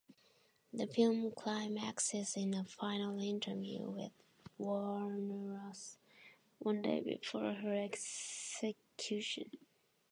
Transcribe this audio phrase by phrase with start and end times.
[0.73, 4.11] The film climaxes in a final interview with
[4.59, 5.97] Wuornos
[6.57, 9.51] one day before her execution.